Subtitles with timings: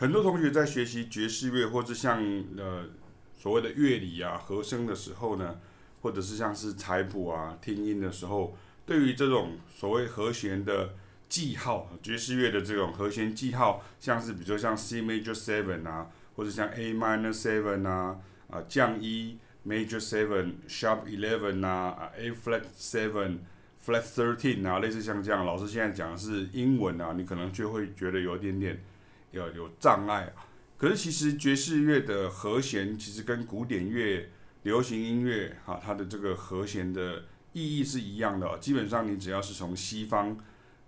[0.00, 2.24] 很多同学在学习爵士乐，或者像
[2.56, 2.86] 呃
[3.36, 5.60] 所谓的乐理啊、和声的时候呢，
[6.00, 10.94] 或者是像是采谱啊、听音的时候，对于这种所谓和弦的
[11.28, 18.16] 记号，爵士乐的这种和弦记号，像是比如说像 C major seven 啊，或者像 A minor seven 啊，
[18.48, 19.36] 啊降一
[19.66, 23.40] major seven sharp eleven 啊，A flat seven
[23.84, 28.82] flat thirteen 啊，类似像这样，老师现在讲的是英文啊，你可能就会觉得有一点点
[29.30, 30.46] 有有障碍啊。
[30.76, 34.30] 可是其实爵士乐的和弦其实跟古典乐、
[34.62, 38.58] 流行音乐哈，它的这个和弦的意义是一样的。
[38.58, 40.38] 基本上你只要是从西方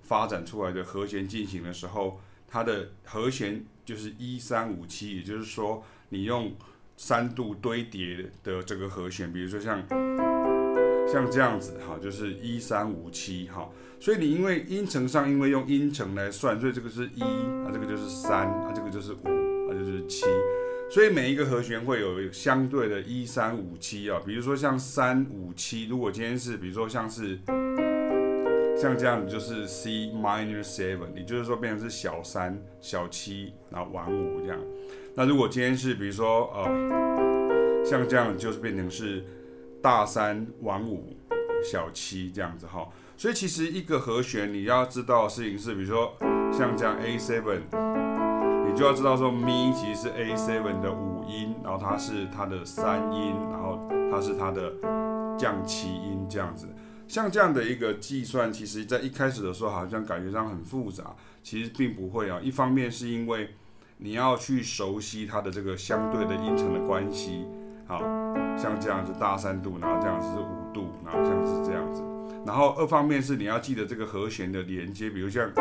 [0.02, 6.54] 发展出来的和弦进行的时候，它的和弦就是一三五七，也就是说你用
[6.96, 9.82] 三度堆叠的这个和弦，比如说像
[11.12, 13.68] 像这样子哈，就是一三五七哈。
[14.00, 19.28] 所以你因为音程上，因为用音程来算，所以这个是一啊，这个就是三啊，这个就是五
[19.70, 20.24] 啊，就是七。
[20.90, 27.38] 所以每一个和弦会有相对的一三五七啊，比如说像三五七，如果今天是比如说像是。
[28.74, 34.58] 像这样子就是 C minor seven，也就是说变成是小三、小七，然后晚五这样。
[35.14, 39.24] 那如果今天是比如说呃，像这样就是变成是
[39.82, 41.16] 大三、晚五、
[41.70, 42.88] 小七这样子哈。
[43.16, 46.16] 所以其实一个和弦你要知道的事情是，比如说
[46.52, 47.60] 像这样 A seven，
[48.66, 54.72] 你就要知道说 Mi 其实是 A seven 的五音，然后它是它的三音，然后它是它的
[55.38, 56.68] 降七音这样子。
[57.06, 62.40] 像这样的一个计算，其实在一开始的时候好像感觉上很复杂，其实并不会啊。
[62.42, 63.54] 一方面是因为
[63.98, 67.44] 你要去熟悉它的这个相对的音程的关系，
[67.86, 67.98] 好，
[68.56, 72.02] 像这样是大三度，然后这样子是五度，然后像是这样子。
[72.46, 75.52] 然后二方面是你要记得这个和弦的连接，比如像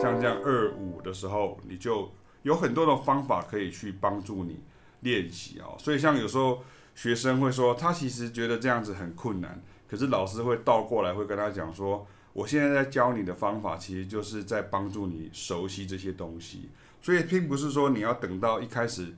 [0.00, 2.10] 像这样二五的时候，你就
[2.42, 4.60] 有很多的方法可以去帮助你
[5.00, 5.76] 练习啊。
[5.78, 6.62] 所以像有时候
[6.94, 9.60] 学生会说，他其实觉得这样子很困难。
[9.88, 16.70] 可是老师会倒过来，会跟他讲说，我现在在教你的方法，其实就是在帮助你熟悉这些东西。
[17.02, 19.12] 所以并不是说你要等到一开始，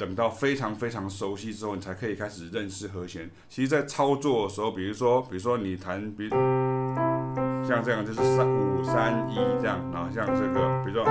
[0.00, 3.30] 等到非常非常熟悉之后，你才可以开始认识和弦。
[3.50, 6.30] 其实，在操作的时候，比如说，比如说你弹，比如
[7.62, 11.04] 像这样就是三五三一这样，然后像这个，比如说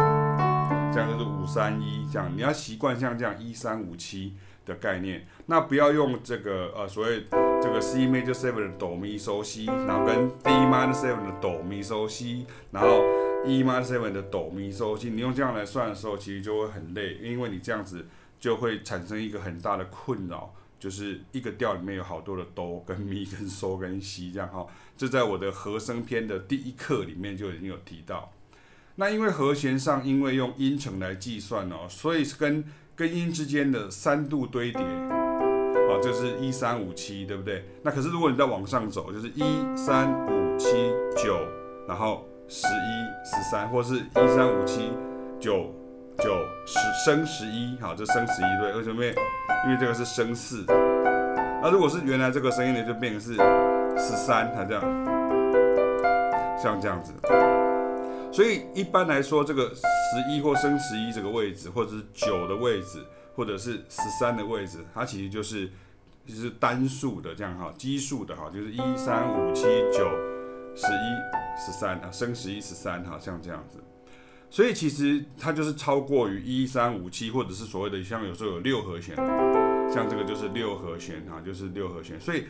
[0.92, 4.34] 这样就是五三一这样，你要习惯像这样一三五七
[4.66, 7.24] 的概念，那不要用这个呃所谓
[7.62, 13.04] 这个 C major seven 的哆咪嗦西，然后跟 D minor seven 的哆咪嗦西，然后
[13.46, 18.08] E minor seven 的哆咪嗦西，你用这样来算的时候，其实就会很累，因为你这样子
[18.40, 28.32] 就会产生一个很大的困扰，就是一个调里面有好多的哆跟咪跟嗦跟西这样哈，这在我的和声篇的第一课里面就已经有提到。
[28.96, 32.64] 那因为和弦上因为用音程来计算哦，所以是跟
[32.96, 37.66] 根音之间的三度堆叠，啊，这是一三五七，对不对？
[37.84, 39.44] 那可是如果你再往上走，就是一
[39.76, 40.68] 三五七
[41.16, 41.40] 九，
[41.88, 44.92] 然后十一十三，或是一三五七
[45.40, 45.74] 九
[46.22, 49.04] 九十升十一，好，这升十一对，为什么？
[49.66, 50.64] 因为这个是升四。
[51.62, 53.34] 那如果是原来这个声音呢，就变成是
[53.98, 54.82] 十三，它这样，
[56.62, 57.14] 像这样子。
[58.32, 63.04] 所以一般来说，这个十一或升十一这个位置，或者是九的位置，
[63.36, 65.70] 或者是十三的位置，它其实就是
[66.26, 70.08] 就是单数的这样哈，奇数的哈，就是一三五七九
[70.76, 73.80] 十一十三啊，升十一十三哈，像这样子。
[74.50, 79.16] 所以其实它就是超过于一三五七，或者是所谓的像有时候有六和弦，
[79.94, 82.20] 像这个就是六和弦哈，就是六和弦。
[82.20, 82.44] 所以。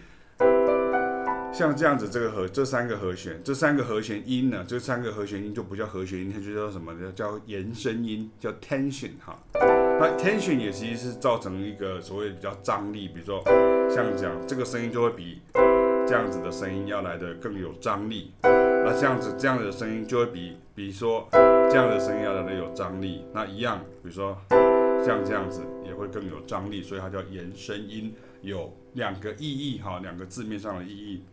[1.51, 7.11] 像这样子，这个和这三个和弦，这三个和弦音呢，这三个和弦音就不叫和弦音，它就叫什么呢？
[7.15, 9.35] 叫延伸音，叫 tension 哈。
[9.53, 13.43] 那 tension 也其实是造成一个所谓比较张力，比如说
[13.89, 15.41] 像这样，这个声音就会比
[16.07, 18.31] 这样子的声音要来的更有张力。
[18.43, 21.27] 那这样子这样子的声音就会比，比如说
[21.69, 23.23] 这样的声音要来得有张力。
[23.31, 24.35] 那一样，比如说
[25.05, 28.11] 像这样子也会更有张力，所以它叫延伸音，
[28.41, 31.23] 有两个意义哈，两个字面上的意义。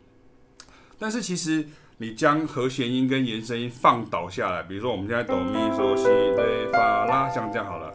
[0.99, 1.66] 但是其实
[1.96, 7.93] 你将和弦音跟延伸音放倒下来，比如说我们现在哆咪嗦西瑞发拉，像这样好了，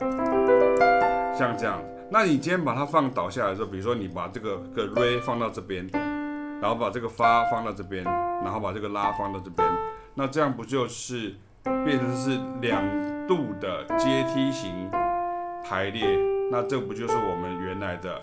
[1.38, 1.80] 像这样。
[2.10, 5.88] 那你今天把它放倒下来的时候，比如说你把这个个瑞放到这边，
[6.60, 9.66] 然后把这个发放到这边，然后把这个拉放到这边，
[10.16, 12.84] 那这样不就是变成是两
[13.28, 14.90] 度的阶梯型
[15.64, 16.06] 排列？
[16.52, 18.20] 那这不就是我们原来的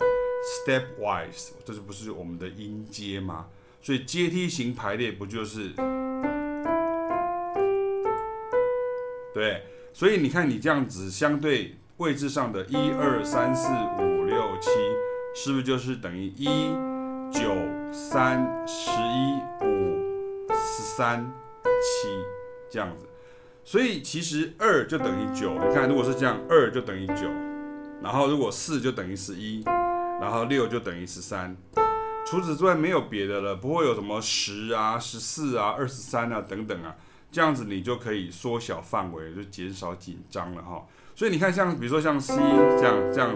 [0.67, 1.49] stepwise？
[1.65, 3.47] 这是不是我们的音阶吗？
[3.81, 5.71] 所以阶梯型排列不就是？
[9.33, 9.63] 对，
[9.93, 14.69] 所以你看，你这样子相对位置上的一二三四五六七，
[15.33, 16.45] 是不是就是等于一
[17.31, 17.55] 九
[17.91, 21.25] 三十一五十三
[21.63, 22.09] 七
[22.69, 23.08] 这样子？
[23.71, 25.53] 所以其实二就等于九。
[25.53, 27.29] 你看，如果是这样，二就等于九，
[28.01, 29.63] 然后如果四就等于十一，
[30.19, 31.55] 然后六就等于十三。
[32.25, 36.95] 除此之外没有别的了，不会有什么十啊、十四啊、二十三啊等等啊，
[37.31, 40.87] 这样子你就可以缩小范围，就减少紧张了哈。
[41.13, 43.35] 所以你看，像比如说像 C 这样、这样、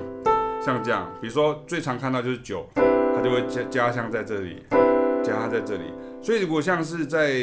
[0.59, 4.65] 像这样，比如说最常看到就是九，它就会加加项在这里，
[5.23, 5.93] 加在这里。
[6.23, 7.39] 所以如果像是在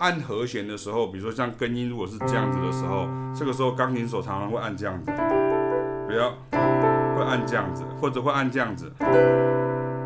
[0.00, 5.10] 按和弦的时候，比如说像根音如果是这样子的时候，这个时候钢琴手常常会按这样子，
[6.06, 8.90] 不要会按这样子，或者会按这样子。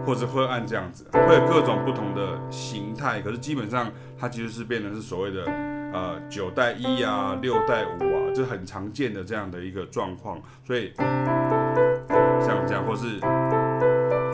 [0.06, 5.46] 或者会按这样子，会有各种不同的形态，可是基本上它其实是变成是所谓的
[5.94, 10.38] 呃九带一啊，六带五啊，这很常见的这样的一个状况。
[10.62, 13.19] 所以像这样，或是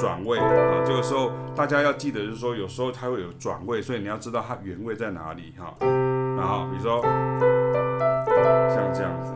[0.01, 5.77] 转位啊，这个时候大家要记得就是说，有时候它会有转位，所以你要知道它原位在哪里哈。
[6.37, 7.03] 然后比如说
[8.71, 9.35] 像这样子，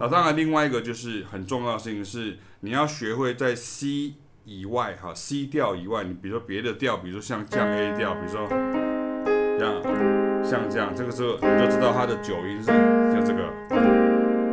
[0.00, 4.14] 那当然另外一个就是很重要的事情是，你要学会在 C。
[4.50, 9.74] 以外哈，C 调以外，你比如说别的调，比如说像降 A 调，比如说这样，
[10.42, 12.68] 像这样，这个时候你就知道它的九音是
[13.12, 13.52] 像这个，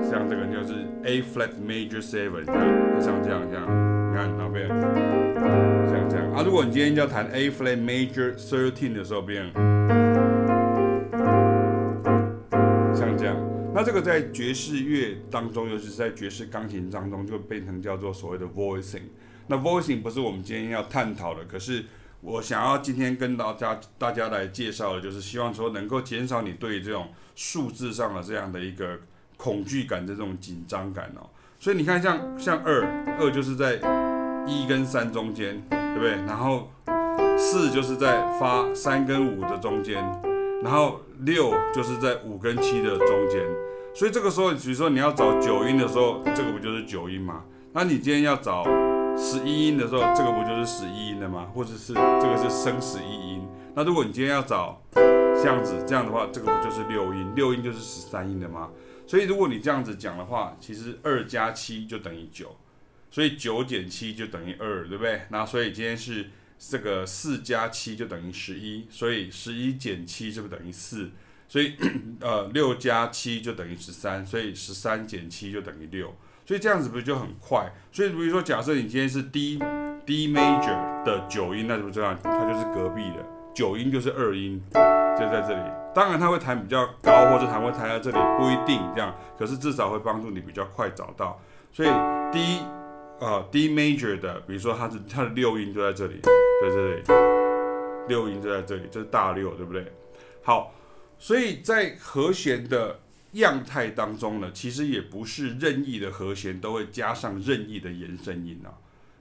[0.03, 3.65] 像这个就是 A flat major seven，这样，就像这样这样，
[4.15, 4.65] 看哪边？
[5.89, 6.41] 像这样啊。
[6.41, 9.51] 如果你今天要弹 A flat major thirteen 的时候，变
[12.95, 13.35] 像这样。
[13.73, 19.01] 那这个在爵士乐当中，尤其是在爵士钢琴当中，就变成叫做所谓的 voicing。
[19.47, 21.83] 那 voicing 不是我们今天要探讨的，可是
[22.21, 28.97] 我想要今天跟大家大家来介绍的，就是希望说能够减少你对这种数字上的这样的一个
[29.35, 31.29] 恐惧感、这种紧张感哦。
[31.59, 32.85] 所以你看像，像像二
[33.19, 33.79] 二就是在
[34.45, 36.11] 一跟三中间，对不对？
[36.27, 36.69] 然后
[37.37, 39.95] 四就是在发三跟五的中间，
[40.63, 43.41] 然后六就是在五跟七的中间。
[43.93, 47.43] 所以这个时候，比如说你要找九音的时候，这个不就是九音吗？
[47.73, 48.65] 那你今天要找。
[49.17, 51.47] 十一音的时候，这个不就是十一音的吗？
[51.55, 53.47] 或者是这个是升十一音。
[53.73, 57.31] 那如果你今天要找这样子，这样的话，这个不就是六音？
[57.33, 58.67] 六音就是十三音的吗？
[59.07, 62.55] 所以如果你这样子讲的话，其实二加七就等于九，
[63.11, 65.21] 所以九减七就等于二，对不对？
[65.29, 71.11] 那所以今天是这个四加七就等于十一，所以十一减七是不是等于四，
[71.47, 71.75] 所以
[72.19, 76.15] 呃六加七就等于十三，所以十三减七就等于六。
[76.47, 77.71] 所以这样子不是就很快？
[77.91, 79.59] 所以比如说，假设你今天是 D
[80.05, 82.15] D major 的九音，那是不是这样？
[82.21, 85.84] 它就是隔壁的九音，就是二音，就在这里。
[85.95, 89.15] 当然它会弹比较高，或者弹会弹在这里，不一定这样。
[89.39, 91.41] 可是至少会帮助你比较快找到。
[91.71, 91.89] 所以
[92.33, 92.59] D
[93.19, 96.19] 啊、呃、D major 的，比如说它是它的六音就在这里，
[96.61, 97.01] 在这里，
[98.09, 99.91] 六音就在这里，这是大六，对不对？
[100.43, 100.73] 好，
[101.17, 102.99] 所以在和弦的。
[103.35, 108.71] 样态当中呢，其实也不是任意的和弦都会加上任意的延伸音啊。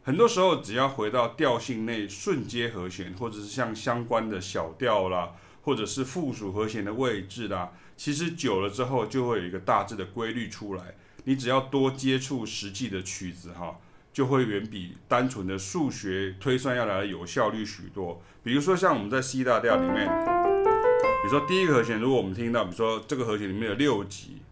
[0.04, 5.32] 很多时候，只要回到调性内顺阶和弦，或者是像相关的小调啦，
[5.64, 10.94] 或者是附属和弦的位置啦，其实久了之后就会有一个大致的规律出来。
[11.24, 13.78] 你只要多接触实际的曲子哈，
[14.12, 18.22] 就会远比单纯的数学推算要来的有效率许多。
[18.42, 20.08] 比如说像我们在 C 大调里面。
[21.22, 24.42] 比如说第一个和弦，如果我们听到，比如说这个和弦里面有六级，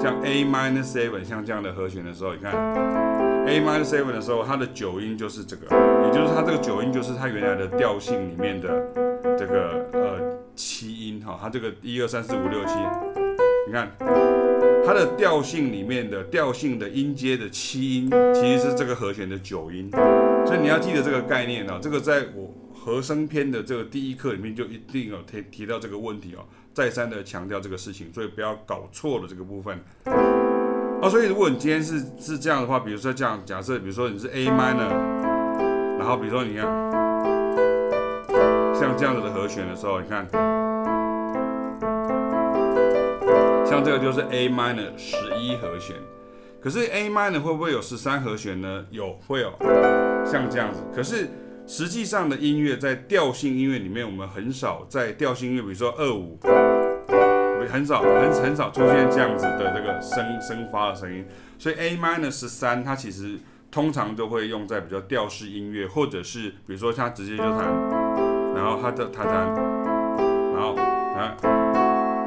[0.00, 2.50] 像 A minus seven，像这样的和弦的时候，你看
[3.48, 5.64] A minor seven 的时候，它的九音就是这个，
[6.04, 8.68] 也就是它这个九音就是它原来的调性里面的
[9.38, 12.74] 这个呃七音哈，它这个一二三四五六七，
[13.66, 13.90] 你看
[14.84, 19.90] 它的调性里面的调性的音阶的七音，其实是这个和弦的九音，
[20.46, 22.52] 所以你要记得这个概念啊，这个在我。
[22.80, 29.78] 和声篇的这个第一课里面就一定有提提到这个问题哦，再三的强调这个事情，所以不要搞错了这个部分。
[31.00, 34.90] 哦，所以如果你今天是是这样的话，比如说这样假设，比如说你是 A minor，
[35.98, 36.64] 然后比如说你看
[38.74, 40.26] 像这样子的和弦的时候，你看
[43.64, 45.94] 像这个就是 A minor 十一和弦，
[46.60, 48.84] 可是 A minor 会不会有十三和弦呢？
[48.90, 49.52] 有，会有，
[50.26, 51.28] 像这样子，可是。
[51.70, 56.38] 实际上的音乐在调性音乐里面，我们很少在调性音乐，比如说二五，
[57.70, 61.24] 很少很很少出现这样子的这个升升发的声音。
[61.58, 63.38] 所以 A minor 十三，它其实
[63.70, 67.66] 通常都会用在比较调式音乐，或者是比如说它直接就弹，
[68.54, 69.54] 然后它的弹弹，
[70.52, 71.36] 然后啊，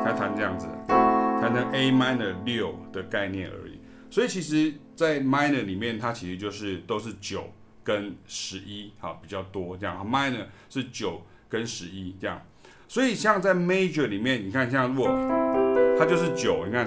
[0.03, 3.79] 它弹这样子，弹成 A minor 六的概念而已。
[4.09, 7.49] 所以其实，在 minor 里面，它其实就是都是九
[7.81, 10.05] 跟十一，好比较多这样。
[10.05, 12.41] minor 是九跟十一这样。
[12.93, 15.09] 所以像在 major 里面，你看像如果
[15.97, 16.85] 它就是九，你看，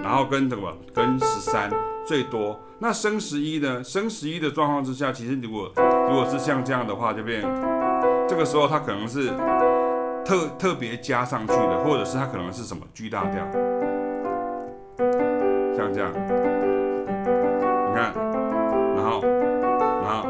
[0.00, 1.68] 然后跟什么跟十三
[2.06, 2.60] 最多。
[2.78, 3.82] 那升十一呢？
[3.82, 5.68] 升十一的状况之下，其实如果
[6.08, 7.42] 如果是像这样的话，就变
[8.28, 9.30] 这个时候它可能是
[10.24, 13.44] 特特别加上去的，或者是它可能是什么 G 大调，
[15.76, 16.12] 像这样。
[17.88, 18.14] 你看，
[18.94, 19.20] 然后，
[20.04, 20.24] 然后，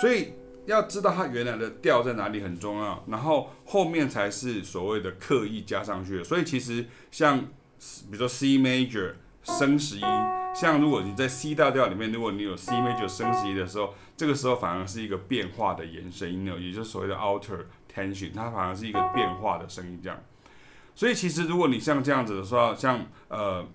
[0.00, 0.32] 所以
[0.68, 6.24] 要知道它原来的调在哪里很重要，然后后面才是所谓的刻意加上去的。
[6.24, 10.02] 所以其实像比如说 C major 升十一，
[10.54, 20.22] 像如果你在 C 大调里面，如果你有 C major 升十一的时候，这个时候反而是一个变化的延伸音，也就是所谓的 alter tension，它反而是一个变化的声音这样。
[20.94, 23.66] 所以其实如果你像这样子的时候，像呃。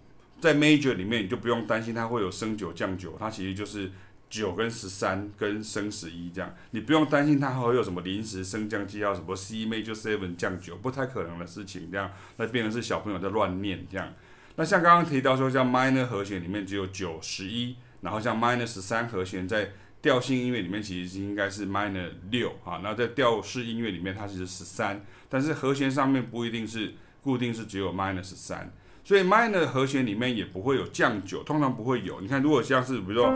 [0.42, 3.90] 在 major 里面，你就不用担心它会有升九降九，它其实就是
[4.30, 14.14] 九跟十三跟升十一这样，你不用担心它会有什么临时升降记号，什么 C major seven 降九，不太可能的事情这样，那变成是小朋友在乱念这样。
[14.56, 28.72] 那像刚刚提到说，像 minor 和弦里面只有九十一，然后像 minor 十三和弦在调性音乐里面其实应该是 minor 六啊，那在调式音乐里面它是十三，但是和弦上面不一定是固定是只有 minor 十三。
[29.04, 32.22] 所以 minor 和弦里面也不会有降九，通常不会有。
[32.22, 33.34] 你看，如果像是比如说，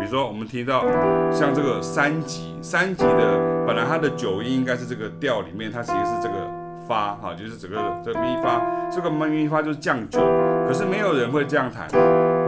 [0.00, 0.82] 比如说我们听到
[1.30, 6.34] 像这个三级，三级的本来它的九音应该是这个调里面，它其实是这个
[6.88, 10.18] 发，哈，就是整个这个咪发，这个咪发就是降九。
[10.66, 11.86] 可是没有人会这样弹，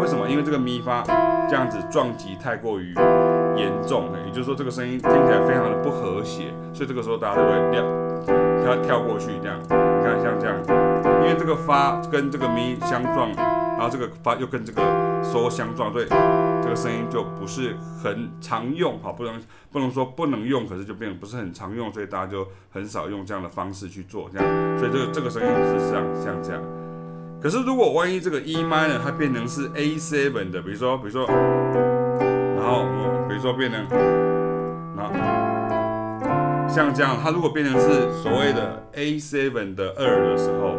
[0.01, 0.27] 为什么？
[0.29, 1.03] 因为这个咪发
[1.47, 2.95] 这样子撞击太过于
[3.55, 7.85] 严重，也就是说这个声音听起来非常的不和谐，所以这个时候大家都会调。
[8.65, 10.57] 它跳过去这样，你看像这样，
[11.21, 14.81] 因为这个发跟这个咪相撞，然后这个发又跟这个
[15.21, 16.07] 嗦相撞，对
[16.75, 26.62] 声音就不是很常用，好，不能不能说不能用，可是就变得不是很常用，所以大家就很少用这样的方式去做这样，所以这个这个声音是像像这样。
[27.41, 32.87] 可是如果万一这个 E minor 它变成是 A seven 的，比如说比如说，然后
[33.29, 33.87] 比如说变成，
[34.97, 35.12] 然后。
[36.69, 40.75] 像这样，它如果变成是所谓的 A7 的二的时候，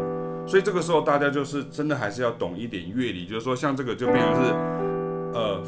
[0.47, 4.51] 所以这个时候大家就是真的还是要懂一点乐理，就是说像这个就变成是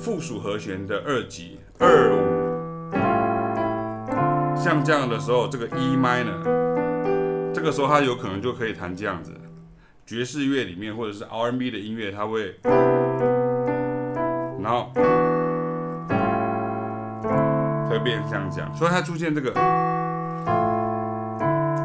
[0.05, 2.91] 附属和弦的二级二五，
[4.55, 6.43] 像这样的时候，这个 E minor，
[7.51, 9.33] 这个时候它有可能就可以弹这样子，
[10.05, 12.55] 爵士乐里面或者是 R&B 的音乐，它会，
[14.61, 14.91] 然后
[17.73, 19.51] 它会变成这样，所以它出现这个。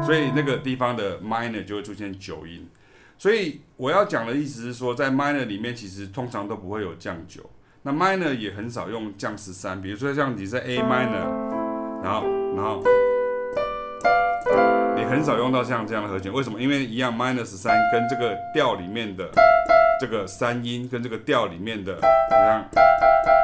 [0.05, 2.69] 所以那个地方的 minor 就会出现九音，
[3.17, 7.41] 所以我要讲的意思是说，在 minor 里面其实通常都不会有降九，
[7.83, 12.83] 那 minor 也很少用降十三，比如说像你在 A minor，然后然后
[14.95, 16.61] 你很少用到像这样的和弦，为什么？
[16.61, 19.27] 因为一样 minor 十三跟这个调里面的
[19.99, 22.69] 这个三音跟这个调里面的，你看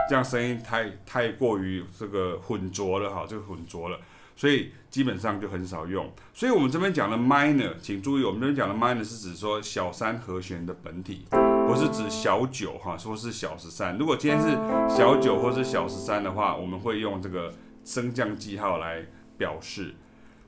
[0.08, 3.98] 这样声音太太过于这个混浊了哈，这个混浊了。
[4.36, 11.26] 所以基本上就很少用，所以我们这边讲的 minor，请注意，我们这边讲的 minor 是指说小三和弦的本体，
[11.68, 13.98] 不是指小九哈，说是小十三。
[13.98, 14.48] 如果今天是
[14.88, 19.06] 小九或是小十三的话，我们会用这个升降记号来
[19.38, 19.94] 表示。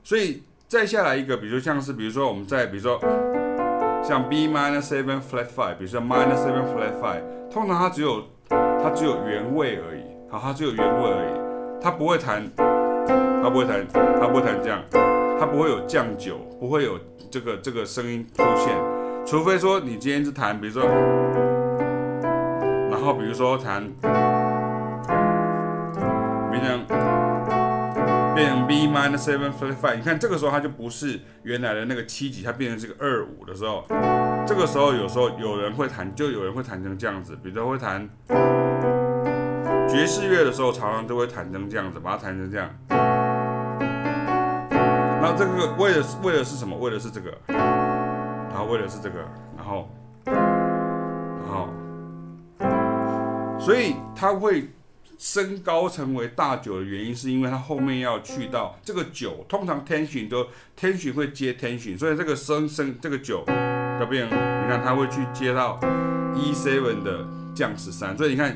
[0.02, 2.98] 所以再下来一个，比如像是，比如说我们在，比如说
[4.02, 12.50] 像 B minor seven flat five，比如说 minor seven flat five，通常它只有它只有原位而已，好，它只有原位而已，它不会弹。
[13.42, 14.82] 它不会弹，它不会弹这样，
[15.40, 16.98] 它不会有降九，不会有
[17.30, 18.76] 这个这个声音出现，
[19.30, 20.84] 除非说你今天是弹，比如说，
[22.90, 23.88] 然后比如说弹，
[26.50, 26.84] 变成
[28.34, 33.84] 变成 B minor seven flat five，你看这个时候它就不是原来的那个七级，它变成这个二五的时候，
[34.44, 38.10] 这个时候有时候有人会弹，就有人会弹成这样子，比如说会弹
[39.88, 42.68] 爵士乐的时候，常常都会弹成这样子，把它弹成这样。
[45.22, 46.76] 那这个为的是为的是什么？
[46.76, 47.30] 为的是这个，
[48.50, 49.20] 然后为的是这个，
[49.56, 49.88] 然后，
[50.26, 51.68] 然后，
[53.60, 54.68] 所以它会
[55.16, 63.44] 升高成为大九的原因，是因为它后面要去到这个九，通常 tension 都 tension 会接 tension，所以这个升升这个九
[64.00, 64.30] 要变，你
[64.68, 65.78] 看它会去接到
[66.34, 68.52] E seven 的降十三，所以你看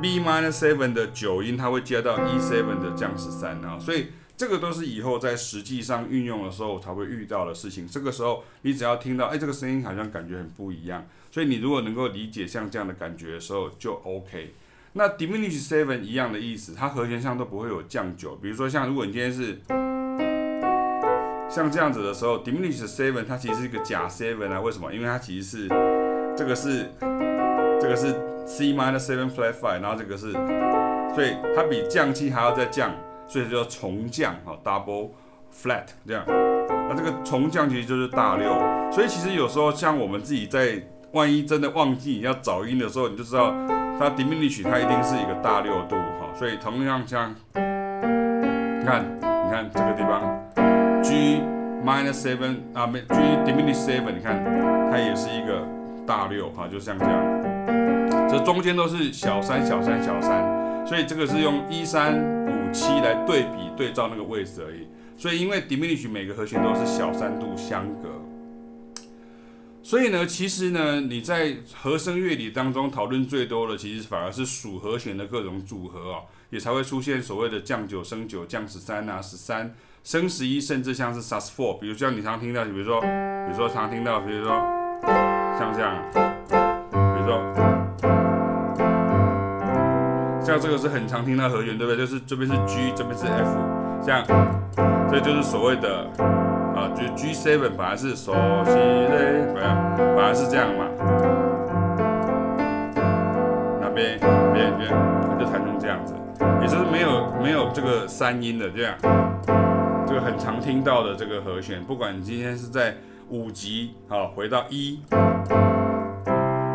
[0.00, 4.08] B minus seven 的九音，它会接到 E seven 的降十三啊，所以。
[4.36, 7.86] 这个都是以后在实际上运用的时候才会遇到的事情。
[7.86, 14.54] 这个时候你只要听到，哎，这个声音好像感觉很不一样，所以你如果能够理解像这样的感觉的时候，就 OK。
[14.94, 18.34] 那 diminish seven 一样的意思，它和弦上都不会有降九。
[18.36, 19.60] 比如说像如果你今天是
[21.48, 24.92] 像这样子的时候，diminish seven 它其实是一个假 seven 啊，为什么？
[24.92, 25.68] 因为它其实是
[26.36, 26.90] 这个是
[27.80, 28.12] 这个是
[28.46, 30.32] C minor seven flat five，然后这个是，
[31.14, 32.92] 所以它比降七还要再降。
[33.26, 35.10] 所以就叫重降哈，double
[35.52, 36.24] flat 这样，
[36.88, 38.52] 那这个重降其实就是大六。
[38.92, 40.80] 所以其实有时候像我们自己在
[41.12, 43.52] 万一真的忘记要找音的时候，你就知道
[43.98, 46.28] 它 diminish 它一定是一个大六度哈。
[46.34, 51.40] 所以同样像，你看你看这个地方 G
[51.84, 53.14] minus seven 啊没 G
[53.44, 54.44] diminish seven，你看
[54.90, 55.66] 它也是一个
[56.06, 62.43] 大六哈，就像这样，这中间都是小三小三小三，所以这个是用一三。
[62.74, 68.08] 七来对比对照那个位置而已，所以因为 diminish 每个和弦都是小三度相隔，
[69.80, 84.50] 所以呢，其实呢，你在和声乐理当中讨论最多的，其实反而是属和弦的各种组合啊，也才会出现所谓的降九升九降十三啊十三升十一，甚至像是 sus four，比如像你常听到，比如说，比如说常听到，比如说
[85.58, 85.96] 像这样，
[86.90, 87.73] 比如说。
[90.44, 91.96] 像这个是很常听到和弦，对不对？
[91.96, 93.56] 就是这边是 G，这边是 F，
[94.02, 94.22] 像，
[95.10, 96.06] 这就是所谓的
[96.76, 98.34] 啊，就是 G7 本来是手
[98.66, 100.84] 西嘞，本来本来是这样嘛。
[103.80, 104.20] 那边
[104.52, 104.90] 边边，
[105.26, 106.14] 它就弹成这样子，
[106.60, 108.94] 也就是没有没有这个三音的这样，
[110.06, 112.94] 这个很常听到的这个和弦，不管你今天是在
[113.30, 115.00] 五级啊，回到一。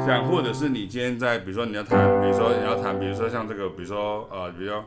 [0.06, 4.84] 像或者是你今天在，比如说你要弹，比如说你要弹，比如说像这个，比如说呃，比如说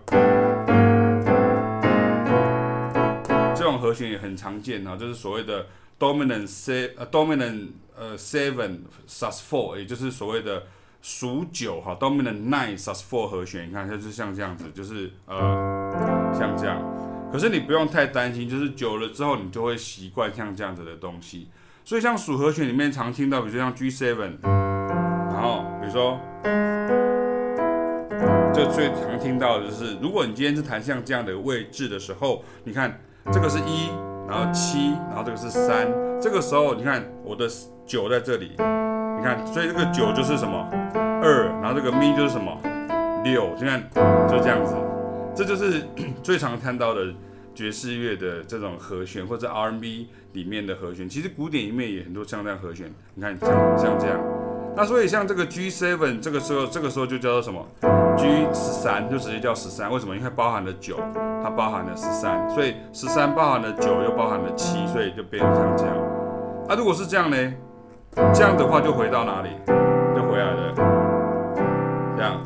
[3.54, 5.66] 这种和弦也很常见啊，就是所谓的
[5.98, 10.64] dominant se，呃 dominant，呃 seven sus four，也就是所谓的
[11.00, 16.82] 属九哈，dominant nine sus four 和弦，你看它就是像这样子，就是呃像这样。
[17.30, 21.48] 可是你不用太担心，就是久了之后你就会习惯像这样子的东西。
[21.84, 24.71] 所以像属和弦里面常听到，比如像 G seven。
[25.42, 26.20] 然后，比如说，
[28.54, 32.96] 这最常听到的就是，如果你今天是弹像这样的位置的时候，你看
[33.32, 33.88] 这个是一，
[34.28, 35.88] 然后七，然后这个是三，
[36.20, 37.48] 这个时候你看我的
[37.84, 42.56] 九在这里，你看，所以这个九就是什么二，然后这个咪就是什么
[43.24, 43.82] 六，你看
[44.30, 44.76] 就这样子，
[45.34, 45.82] 这就是
[46.22, 47.12] 最常看到的
[47.52, 51.08] 爵士乐的这种和弦，或者 R&B 里面的和弦。
[51.08, 54.20] 其实古典音乐也很多像这样和弦，你看像像这样。
[54.74, 57.62] 那所以像这个 G seven，这个时候这个时候就叫做什么
[58.16, 60.16] ？G 十三就直接叫十三，为什么？
[60.16, 60.96] 因为包含了九，
[61.42, 65.94] 它包含了十三，所以十三包含了九又包含了七，所以就变成像这样。
[66.68, 67.36] 那、如果是这样呢？
[68.32, 69.50] 这样的话就回到哪里？
[70.14, 70.74] 就回来了，
[72.16, 72.40] 这样，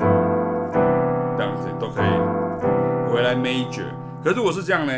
[1.37, 3.87] 这样子都可以回来 Major。
[4.23, 4.93] 可是如果是这样呢？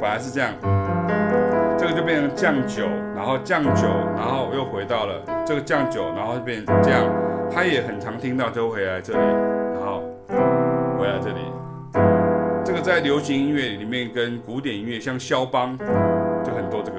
[0.00, 0.52] 本来是这样。
[1.78, 2.84] 这个就变成降九，
[3.16, 7.02] 然后降九，然后又回到了这个降九，然后变这样。
[7.50, 9.18] 他也很常听到，就回来这里，
[9.74, 10.02] 然后
[10.98, 11.36] 回来这里。
[12.62, 15.78] 这个在流行音乐里面跟古典音乐，像肖邦，
[16.44, 16.98] 就很多这个，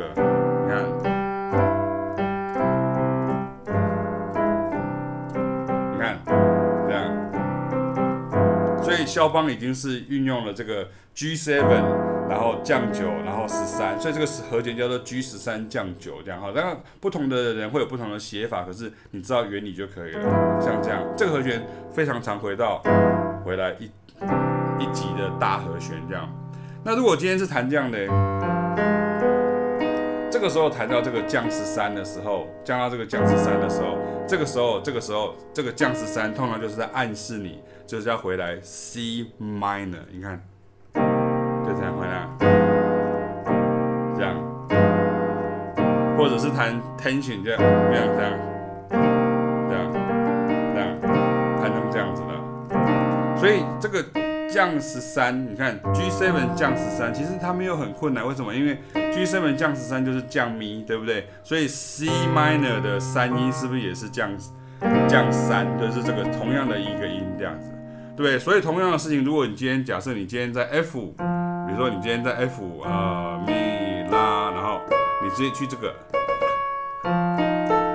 [0.63, 0.83] 你看，
[5.91, 6.17] 你看
[6.87, 7.03] 这样。
[8.81, 12.06] 所以肖邦已经是运用了这个 G7。
[12.29, 16.51] 然后降九，然后十三，所以这个是和弦叫做 G 十三降九这样哈。
[16.53, 20.61] 当然不同的人会有不同的写法，可是你知道原理就可以了。
[20.61, 22.81] 像这样，这个和弦非常常回到
[23.45, 23.85] 回来一
[24.77, 26.29] 一级的大和弦这样。
[26.83, 27.97] 那如果今天是弹这样的，
[30.29, 40.41] 这个时候弹到这个降十三的时候，降到这个降十三的时候，这个时候这个时候这个降十三通常就是在暗示你就是要回来 C minor，你看。
[41.77, 42.27] 这样回来，
[44.17, 44.35] 这样，
[46.17, 48.33] 或者是弹 tension 这样，这样这样，
[49.69, 49.93] 这样，
[50.73, 50.87] 这样，
[51.61, 53.37] 弹成这样子的。
[53.37, 54.03] 所以这个
[54.49, 58.27] 降十三，你看 G7 降十三，其实它没有很困难。
[58.27, 58.55] 为什么？
[58.55, 61.27] 因为 G7 降十三就是降咪，对不对？
[61.43, 64.31] 所以 C minor 的三音是不是也是降
[65.07, 65.67] 降三？
[65.79, 67.71] 就是这个同样的一个音这样子，
[68.15, 68.39] 对？
[68.39, 71.13] 所以同样的事情，如果你今天假设你今天在 F。
[71.77, 74.81] 如说你今天在 F 啊咪拉，然后
[75.21, 75.93] 你直接去这个，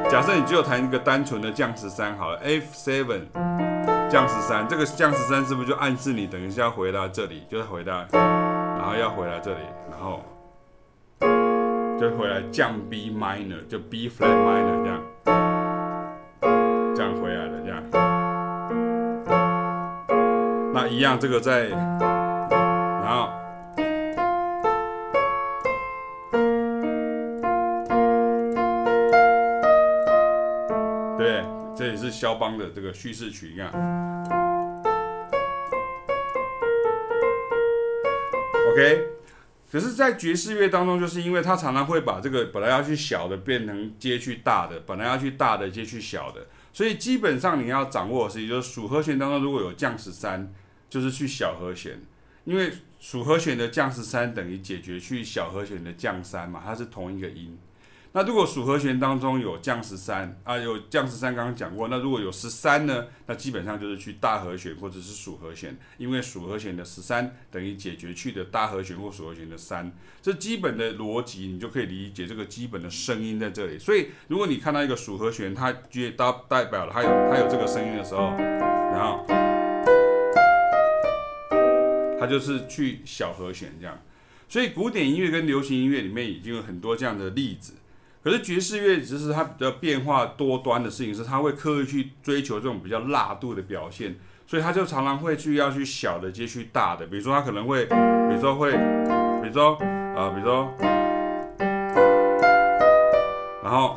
[0.08, 3.22] 假设你只有弹一个单纯的降十三好了，F seven
[4.08, 9.58] 降十三，这个降十三是不是就暗示你等一下回到这里，就是回到，然后要回来这里，
[9.90, 10.22] 然后
[11.98, 15.02] 就回来降 B minor，就 B flat minor 这样，
[16.94, 17.82] 这样回来了这样。
[20.72, 21.68] 那一样，这个在，
[32.22, 33.68] 肖邦的这个叙事曲，一样。
[38.70, 39.08] OK，
[39.72, 50.54] 可是，在爵士乐当中，就是因为它常常会把这个本来要去小的变成接去大的，本来要去大的接去小的，所以基本上你要掌握的是，就是属和弦当中如果有降十三，
[50.88, 52.00] 就是去小和弦，
[52.44, 57.58] 因为属和弦的降十三等于解决去小和弦的降三嘛，它是同一个音。
[58.14, 61.88] 那如果属和弦当中有降十三啊，有降十三，刚刚讲过。
[61.88, 63.06] 那如果有十三呢？
[63.26, 69.90] 那基本上就是去大和弦或者是属和弦，因为属和弦的十三等于解决去的大和弦或属和弦的三。
[70.20, 73.78] 这基本的逻辑，你就可以理解这个基本的声音在这里。
[73.78, 79.24] 所以，如果你看到一个属和弦，它就代代表了它有它有这个声音的时候，然后
[82.20, 83.98] 它就是去小和弦这样。
[84.50, 87.72] 所以，古典音乐跟流行音乐里面已经有很多这样的例子。
[88.22, 99.76] 可是爵士乐只是它比较变化多端的事情，是它会刻意去追求这种比较辣度的表现，所以它就常常会去要去小的接去大的，比如说它可能会，比如说会，比如说
[100.14, 100.68] 呃，比如说，
[103.62, 103.96] 然后，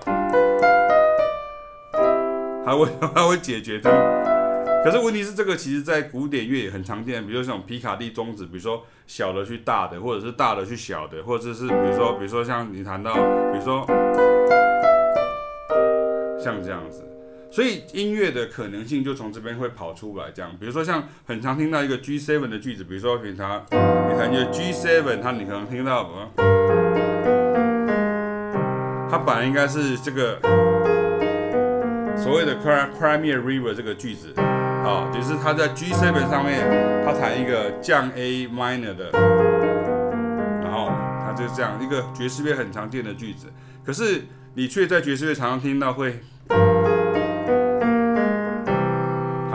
[2.66, 4.35] 还会还会解决它。
[4.86, 13.16] 可是问题是，这个其实在古典乐也很常见，比如说像皮卡蒂终止，比如说小的去大的，或者是大的去小的，或者是比如说，比如说像你谈到，
[13.52, 13.84] 比如说
[16.40, 17.04] 像这样子，
[17.50, 26.30] 所以音乐的可能性就从这边会跑出来，这样，比如说像很常听到一个 G seven 的句子，比如说平常你看一个 G7，它你可能听到什么？
[29.10, 30.40] 它本来应该是这个
[32.16, 34.32] 所谓的 Crimea River 这个句子。
[34.86, 36.62] 啊，就是他在 G7 上面，
[37.04, 39.10] 他弹一个降 A minor 的，
[40.62, 43.48] 然后他就这样一个爵士乐很常见的句子，
[43.84, 46.56] 可是你却在爵士乐常常听到会，他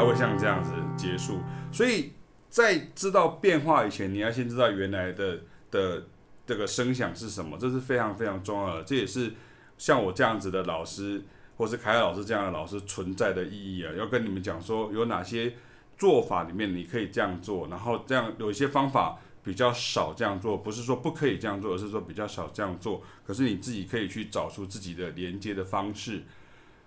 [0.04, 1.38] 会像这样子结束。
[1.70, 2.12] 所以
[2.48, 5.38] 在知道变化以前，你要先知道原来的
[5.70, 6.02] 的
[6.44, 8.82] 这个声响是什么，这是非常非常重要的。
[8.82, 9.32] 这也是
[9.78, 11.22] 像我这样子的老师。
[11.60, 15.52] 或是凯凯老师这样的老师存在的意义啊，要跟你们讲说有哪些
[15.98, 23.02] 做法里面你可以这样做，然后这样有一些方法比较少这样做，不是说不可以这样做，而是说比较少这样做。
[23.26, 26.22] 可是你自己可以去找出自己的连接的方式。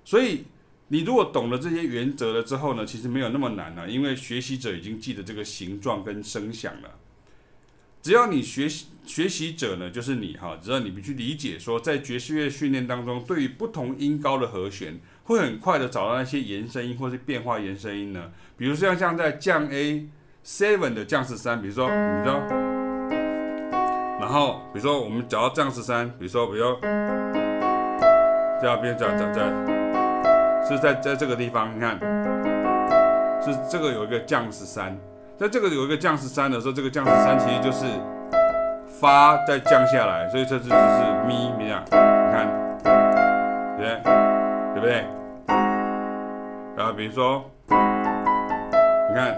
[0.04, 0.46] 所以
[0.88, 6.90] 你如果懂了这些原则了之后呢，其实没有那么难了，因为学习者已经记得这个形状跟声响了。
[8.04, 18.30] 只要你学习学习者呢，就是你哈，只要你们去理解说，在爵士乐训练当中，对于不同音高的和弦，会很快的找到那些延伸音或是变化延伸音呢。
[18.58, 20.10] 比如说像在降 A
[20.46, 22.39] seven 的降十三，比如说你知道，
[24.20, 26.78] 然后比如说我们找到降十三，比如说比如说
[28.62, 31.98] 这样变这样这样这样，是在在这个地方，你看，
[33.42, 35.00] 是这个有一个降十三。
[35.36, 37.86] 在这个有一个降十三的时候，这个降十三其实就是
[38.88, 40.72] 发再降下来，所以这就是
[41.28, 41.91] 咪咪啊，你
[42.32, 42.48] 看，
[43.76, 44.02] 对不对？
[44.74, 45.04] 对不对？
[46.78, 49.38] 然后比如说，你看，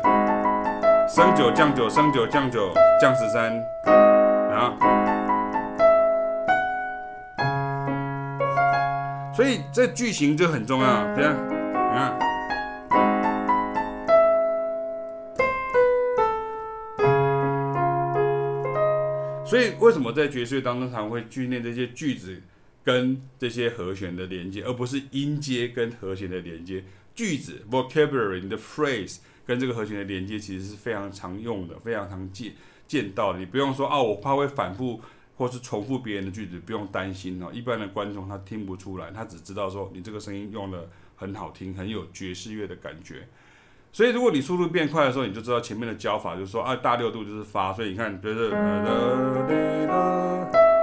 [1.08, 3.54] 升九降九升九降九降十三，
[3.86, 4.74] 然后，
[9.34, 12.25] 所以这句型就很重要，这样，你看。
[19.46, 22.42] 所以，为什么在爵士乐当中常会训练这些句子
[22.84, 26.84] 跟这些和弦的连接，而不是音阶跟和弦的连接？
[27.14, 32.54] 句子 （vocabulary） 你的 phrase 跟这个和弦的连接，其实是非常常用的，非常常见
[32.88, 33.40] 见到的。
[33.40, 35.00] 你不用说啊，我怕会反复
[35.38, 37.52] 或是重复别人的句子，不用担心哦。
[37.54, 43.28] 一般的观众他听不出来，他只知道说你这个声音用得很好听，很有爵士乐的感觉。
[43.96, 49.48] 所以，如果你速度变快的时候，你就知道前面的教法就是说，啊，大六度就是发，所以你看，就是呃，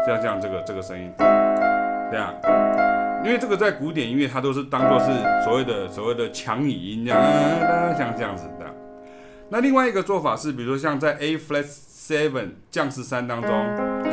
[0.07, 2.35] 像这样这个这个声音，这样，
[3.23, 5.13] 因为这个在古典音乐它都是当做是
[5.45, 7.21] 所谓的所谓的强语音这样，
[7.99, 8.65] 像这样子的。
[9.51, 13.51] 那另外一个做法是，比如说像在 A flat seven 降四三当中，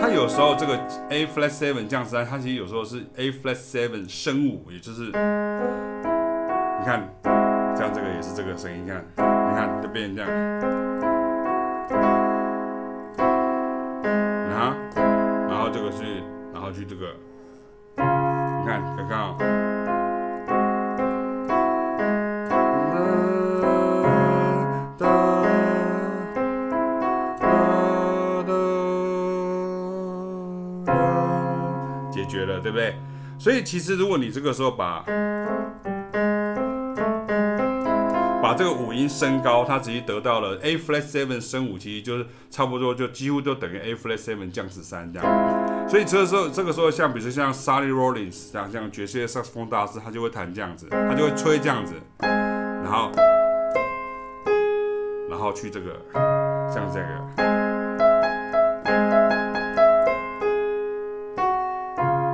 [0.02, 0.78] 它有时候这个
[1.10, 5.14] A flat seven 降十三，它其实有时候是 A flat seven 升五，也就是你
[6.86, 7.10] 看。
[7.80, 10.30] 像这个也是这个声音，你看，你看就变成这样，
[15.48, 16.22] 然后这个是，
[16.54, 17.06] 然后去这个，
[17.96, 18.04] 你
[18.68, 19.38] 看刚刚。
[32.12, 32.94] 解决了对不对？
[33.38, 35.06] 所以其实如果你这个时候把
[38.50, 45.88] 把这个五音升高，它直接得到了 A flat seven 升五，其实就是差不多就几乎都等于 A flat seven 降十三这样。
[45.88, 53.12] 所以这个时候这个时候像比如说像 Sonny Rollins 这样像爵士乐萨克斯风大师，他就会弹这样子，他就会吹这样子，然后
[55.30, 56.02] 然后去这个
[56.74, 57.06] 像这个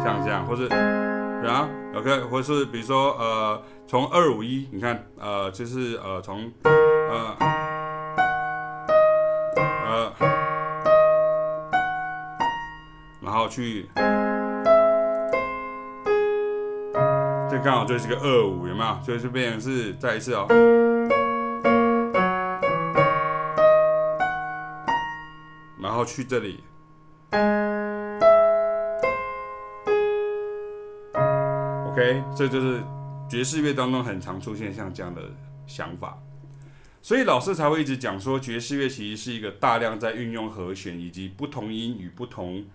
[0.01, 0.45] 像这样。
[0.47, 0.67] 或是，
[1.45, 3.61] 啊，OK，或是比如说，呃，
[3.95, 7.37] 从二五一，你看，呃，就是呃，从，呃，
[9.87, 10.13] 呃，
[13.21, 13.89] 然后去，
[17.49, 18.97] 这刚好就是个二五，有没有？
[19.01, 20.45] 所以就变成是再一次哦，
[25.81, 26.61] 然后去这里。
[31.87, 32.83] OK，这就是
[33.27, 35.21] 爵士乐当中很常出现像这样的
[35.65, 36.21] 想法，
[37.01, 42.65] 所以老师才会一直讲说，爵士乐其实是一个大量在运用和弦以及不同音与不同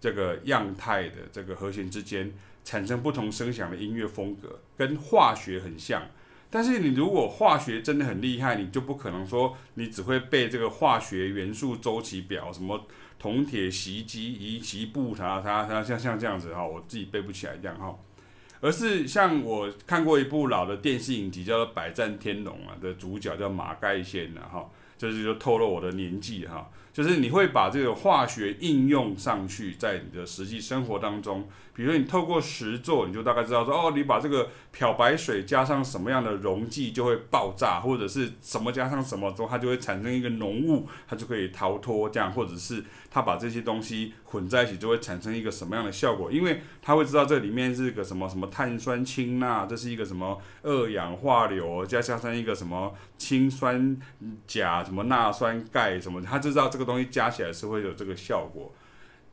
[0.00, 2.32] 这个样态的这个和弦之间
[2.64, 6.02] 产生不同声响的音乐风格，跟化学很像。
[6.48, 12.86] 但是你如果化学真的很厉害，你就不可能说你只会背这个化学元素周期表，什么
[13.18, 17.92] 铜铁锡基乙烯鈽它它它像像这样子哈，我自己背不起来这样哈。
[18.60, 26.70] 而是像我看过一部老的电视影集，叫做《百战天龙》啊，的主角叫马盖先的哈，这是就透露我的年纪哈。
[26.96, 53.94] 就是你会把这个化学应用上去，在你的实际生活当中，比如说你透过实作，你就大概知道说，哦，你把这个漂白水加上什么样的溶剂就会爆炸，或者是什么加上什么之后，它就会产生一个浓雾，它就可以逃脱这样，或者是它把这些东西混在一起就会产生一个什么样的效果，因为它会知道这里面是个什么什么碳酸氢钠，这是一个什么二氧化硫，加加上一个什么氢酸
[54.46, 56.85] 钾，什么钠酸钙什么，它知道这个。
[56.86, 58.72] 东西加起来是会有这个效果，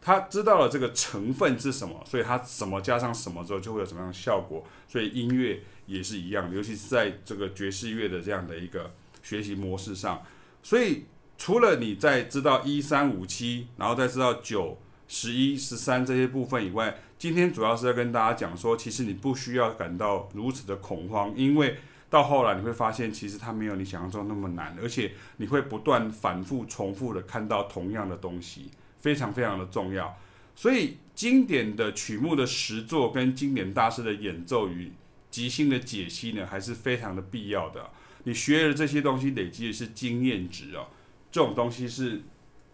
[0.02, 4.66] 他知道了这个成分是什么，所以他什么加上什么之后就会有什么样的效果。
[4.88, 10.22] 所以音乐也是一样，尤其是在这个爵士乐的这样的一个学习模式上。
[10.62, 11.06] 所以
[11.38, 21.78] 除了你在知道一三五七，然后再知道九十一十三这些部分以外，今天主要是要跟大家讲说，其实你不需要感到如此的恐慌，因为。
[22.14, 30.16] 到后来你会发现，其实它没有你想象中那么难，而且你会不断反复重复的看到同样的东西，非常非常的重要。
[30.56, 34.92] 所以经典的曲目的实作跟经典大师的演奏与
[35.32, 37.90] 即兴的解析呢，还是非常的必要的。
[38.26, 40.86] 你学的这些东西累积的是经验值哦，
[41.32, 42.22] 这种东西是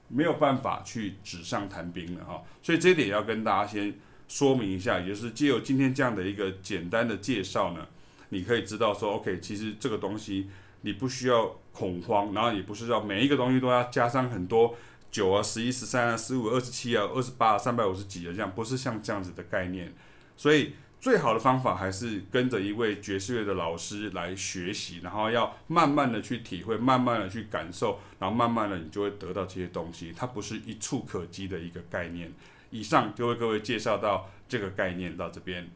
[0.09, 2.43] 没有办法去纸上谈兵的哈。
[2.61, 3.95] 所以这点要跟大家先
[4.27, 7.87] 说明一下，也就是借由今天这样的一个简单的介绍呢。
[8.29, 10.49] 你可以知道说，OK，其实这个东西
[10.81, 14.75] 你不需要恐慌，然后也不是要每一个东西都要加上很多
[15.11, 19.93] 九啊、十一、十三啊、十五、二十七啊、二十八、三百五十几的这样，不是像这样子的概念。
[20.37, 30.13] 所以最好的方法还是跟着一位爵士乐的老师来学习，然后要慢慢的去体会，慢慢的去感受，然后慢慢的你就会得到这些东西。
[30.15, 32.31] 它不是一触可及的一个概念。
[32.69, 35.67] 以上就为各位介绍到这个概念到这边。